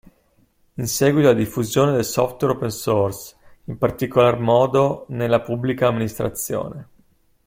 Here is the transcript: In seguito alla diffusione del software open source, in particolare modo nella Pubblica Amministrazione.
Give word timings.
In 0.77 0.87
seguito 0.87 1.29
alla 1.29 1.37
diffusione 1.37 1.91
del 1.91 2.05
software 2.05 2.55
open 2.55 2.71
source, 2.71 3.35
in 3.65 3.77
particolare 3.77 4.37
modo 4.39 5.05
nella 5.09 5.41
Pubblica 5.41 5.89
Amministrazione. 5.89 6.87